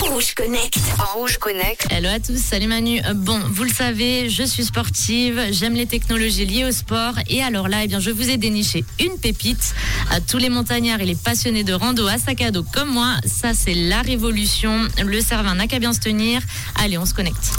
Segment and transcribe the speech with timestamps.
[0.00, 0.76] Rouge Connect.
[1.14, 1.86] Rouge Connect.
[1.92, 3.00] Hello à tous, salut Manu.
[3.06, 7.44] Euh, Bon, vous le savez, je suis sportive, j'aime les technologies liées au sport et
[7.44, 9.72] alors là, eh bien, je vous ai déniché une pépite.
[10.10, 13.14] À tous les montagnards et les passionnés de rando à sac à dos comme moi,
[13.24, 14.88] ça c'est la révolution.
[15.04, 16.42] Le cervin n'a qu'à bien se tenir.
[16.74, 17.52] Allez, on se connecte.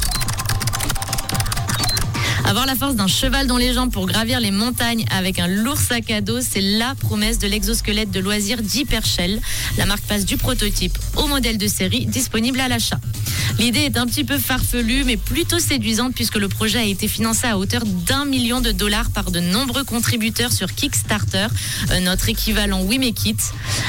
[2.48, 5.75] Avoir la force d'un cheval dans les jambes pour gravir les montagnes avec un lourd
[5.75, 9.41] sac à dos, c'est la promesse de l'exosquelette de loisirs d'Hypershell.
[9.77, 13.02] La marque passe du prototype au modèle de série disponible à l'achat.
[13.59, 17.47] L'idée est un petit peu farfelue, mais plutôt séduisante puisque le projet a été financé
[17.47, 21.47] à hauteur d'un million de dollars par de nombreux contributeurs sur Kickstarter,
[21.91, 23.39] euh, notre équivalent We Make It.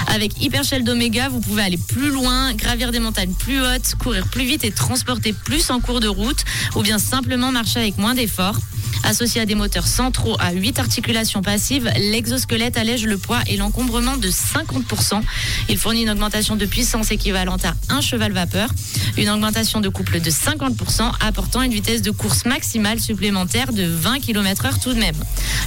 [0.07, 4.45] Avec Hypershell d'Omega, vous pouvez aller plus loin, gravir des montagnes plus hautes, courir plus
[4.45, 8.59] vite et transporter plus en cours de route, ou bien simplement marcher avec moins d'efforts.
[9.05, 14.17] Associé à des moteurs centraux à 8 articulations passives, l'exosquelette allège le poids et l'encombrement
[14.17, 15.23] de 50%.
[15.69, 18.71] Il fournit une augmentation de puissance équivalente à un cheval vapeur,
[19.17, 24.21] une augmentation de couple de 50%, apportant une vitesse de course maximale supplémentaire de 20
[24.21, 25.17] km/h tout de même.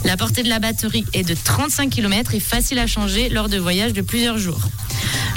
[0.05, 3.57] La portée de la batterie est de 35 km et facile à changer lors de
[3.57, 4.61] voyages de plusieurs jours.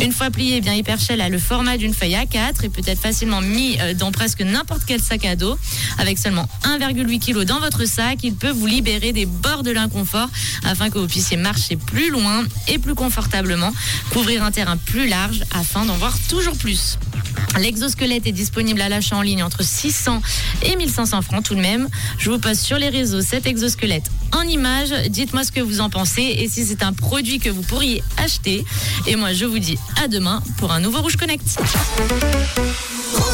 [0.01, 3.41] Une fois plié, eh bien a le format d'une feuille A4 et peut être facilement
[3.41, 5.57] mis euh, dans presque n'importe quel sac à dos.
[5.99, 10.29] Avec seulement 1,8 kg dans votre sac, il peut vous libérer des bords de l'inconfort
[10.65, 13.73] afin que vous puissiez marcher plus loin et plus confortablement,
[14.11, 16.99] couvrir un terrain plus large afin d'en voir toujours plus.
[17.59, 20.21] L'exosquelette est disponible à l'achat en ligne entre 600
[20.63, 21.89] et 1500 francs tout de même.
[22.19, 24.93] Je vous poste sur les réseaux cet exosquelette en images.
[25.09, 28.65] Dites-moi ce que vous en pensez et si c'est un produit que vous pourriez acheter.
[29.07, 31.59] Et moi, je vous dis à demain pour un nouveau Rouge Connect.